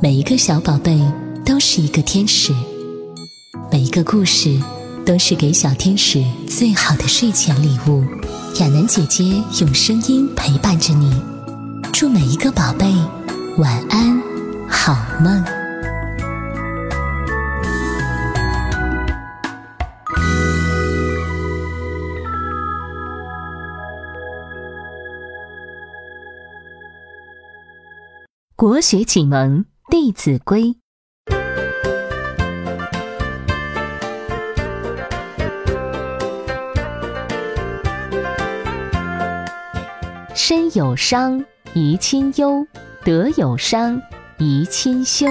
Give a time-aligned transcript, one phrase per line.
[0.00, 0.98] 每一个小宝贝
[1.44, 2.52] 都是一个天使，
[3.70, 4.58] 每一个故事
[5.04, 8.04] 都是给小天使最好的睡前礼物。
[8.60, 9.24] 亚楠姐姐
[9.60, 11.12] 用声音陪伴着你，
[11.92, 12.86] 祝每一个宝贝
[13.58, 14.22] 晚安，
[14.68, 15.57] 好梦。
[28.60, 29.60] 国学启蒙。
[29.88, 30.62] 《弟子规》：
[40.34, 42.66] 身有伤，贻亲忧；
[43.04, 44.02] 德有伤，
[44.38, 45.28] 贻亲羞。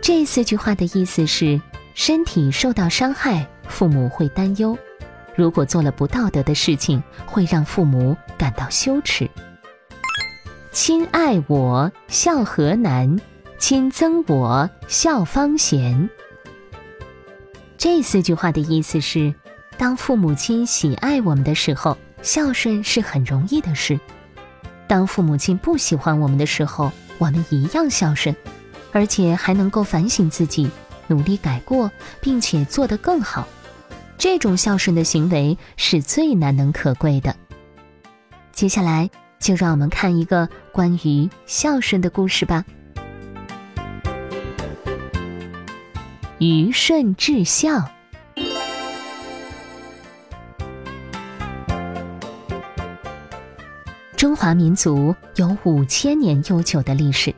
[0.00, 1.62] 这四句话的意思是：
[1.94, 4.76] 身体受到伤害，父母会担忧；
[5.38, 9.30] 如果做了不道德的事情，会让父母感到羞耻。
[10.72, 13.16] 亲爱我，孝何难；
[13.56, 16.10] 亲憎我，孝方贤。
[17.76, 19.32] 这四句话的意思是：
[19.76, 23.96] 当父母亲喜爱我们的时候，孝顺是很容易的事；
[24.88, 28.34] 当父母亲不喜欢我们的时候，我们一样孝顺，
[28.90, 30.68] 而且还能够反省自己，
[31.06, 31.88] 努力改过，
[32.20, 33.46] 并且做得更好。
[34.18, 37.34] 这种孝顺的行为是最难能可贵的。
[38.52, 39.08] 接下来。
[39.40, 42.64] 就让我们看一个关于孝顺的故事吧。
[46.38, 47.88] 虞舜治孝。
[54.16, 57.32] 中华民族有五千年悠久的历史，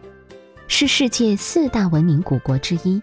[0.69, 2.99] 是世界四大文明古国之一。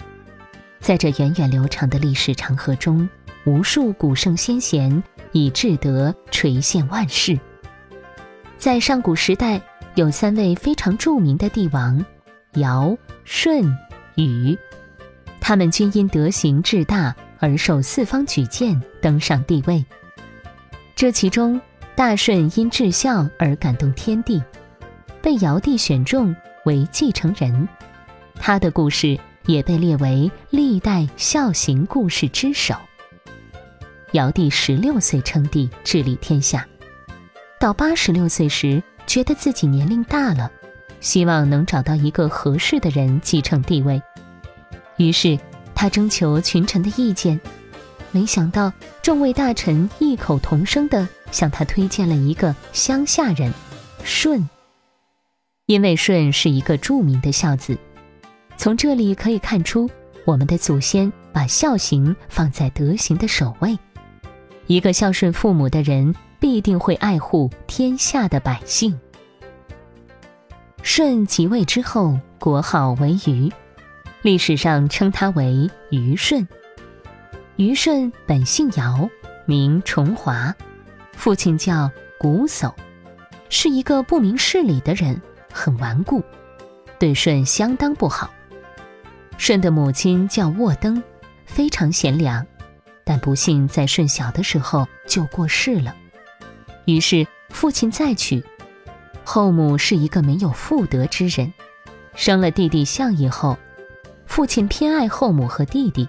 [0.80, 3.08] 在这源远流长的历史长河中，
[3.48, 7.40] 无数古圣先贤以至德垂现万世。
[8.58, 9.62] 在上古时代，
[9.96, 12.06] 有三位非常著名的帝王：
[12.56, 13.64] 尧、舜、
[14.16, 14.58] 禹。
[15.40, 19.86] 他们均因德行至大而受四方举荐，登上帝位。
[20.94, 21.62] 这其中，
[21.96, 24.44] 大舜因至孝而感动天地，
[25.22, 26.36] 被尧帝选中
[26.66, 27.66] 为继承人。
[28.36, 32.76] 他的故事也被列为历代孝行故事之首。
[34.14, 36.66] 尧帝十六岁称帝，治理天下。
[37.60, 40.52] 到八十六岁时，觉得自己年龄大了，
[41.02, 44.02] 希望能找到一个合适的人继承帝位。
[44.98, 45.38] 于是
[45.76, 47.40] 他征求群臣的意见，
[48.12, 53.52] 没想到众位大臣异口同声地向他推荐了一个乡下人
[54.04, 54.48] 舜。
[55.66, 57.78] 因为舜是一个著名的孝子，
[58.56, 59.90] 从这里可以看出，
[60.24, 63.78] 我们的祖先把孝行放在德行的首位。
[64.68, 66.14] 一个孝顺父母的人。
[66.40, 69.00] 必定会爱护天下的百姓。
[70.84, 73.52] 舜即位之后，国号为禹，
[74.22, 76.48] 历史上称他为虞舜。
[77.56, 79.10] 虞舜本姓尧，
[79.46, 80.56] 名重华，
[81.14, 81.90] 父亲叫
[82.20, 82.72] 瞽叟，
[83.50, 85.20] 是一个不明事理的人，
[85.52, 86.24] 很顽固，
[87.00, 88.30] 对舜相当不好。
[89.40, 91.02] 舜的母亲叫沃登，
[91.48, 92.46] 非常贤良，
[93.08, 95.96] 但不幸在舜小的时候就过世了。
[96.84, 98.44] 于是父亲再娶，
[99.24, 101.54] 后母是一个没有妇德之人，
[102.14, 103.58] 生了弟弟象以后，
[104.26, 106.08] 父亲偏爱后母和弟弟，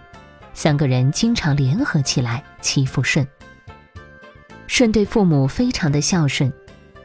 [0.53, 3.27] 三个人经常联合起来欺负舜。
[4.67, 6.53] 舜对父母非常的孝顺，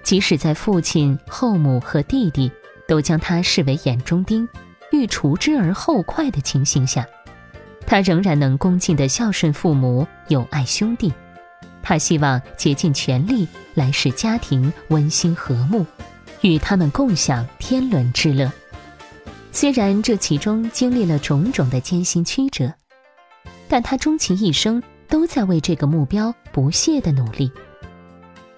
[0.01, 2.51] 即使在父亲、后母和弟弟
[2.87, 4.49] 都将他视为眼中钉，
[4.91, 7.05] 欲除之而后快的情形下，
[7.93, 11.13] 他仍然能恭敬的孝顺父母，友爱兄弟。
[11.83, 15.85] 他希望竭尽全力来使家庭温馨和睦，
[16.41, 18.51] 与他们共享天伦之乐。
[19.51, 22.73] 虽然这其中经历了种种的艰辛曲折，
[23.67, 27.51] 但他终其一生都在为这个目标不懈的努力。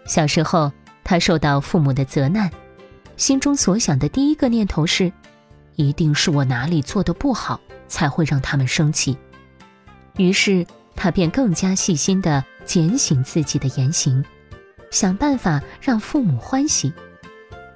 [0.06, 0.72] 小时候，
[1.04, 2.50] 他受到父母的责难，
[3.18, 5.12] 心中所想的第一个念头是：
[5.76, 7.60] 一定是我哪里做的不好，
[7.90, 9.18] 才会让他们生气。
[10.18, 10.66] 于是。
[10.98, 14.24] 他便更加细心地检醒自己的言行，
[14.90, 16.92] 想办法让父母欢喜。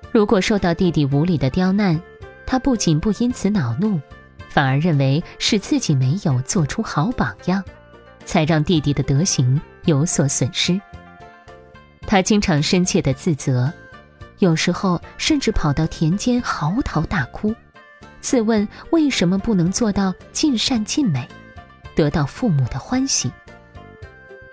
[0.10, 2.02] 如果受到弟弟无理的刁难，
[2.46, 4.00] 他不仅不因此恼怒，
[4.48, 7.62] 反而认为是自己没有做出好榜样，
[8.24, 10.80] 才让弟弟的德行有所损失。
[12.08, 13.70] 他经常深切地自责，
[14.38, 17.54] 有时候甚至跑到田间嚎啕大哭，
[18.22, 21.28] 自问为什么不能做到尽善尽美。
[22.00, 23.30] 得到父母的欢喜，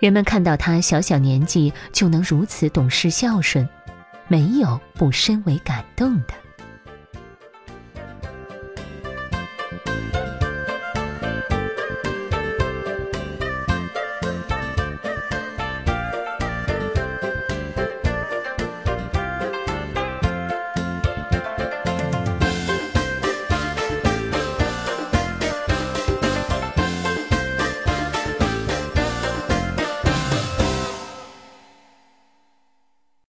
[0.01, 3.65] 人们看到他小小年纪就能如此懂事孝顺，
[4.27, 6.46] 没有不深为感动的。